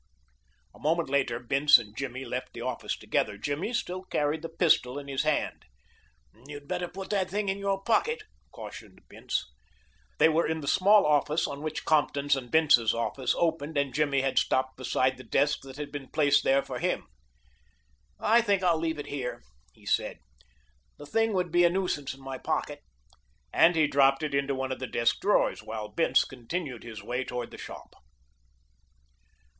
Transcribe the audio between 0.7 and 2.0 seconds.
A moment later Bince and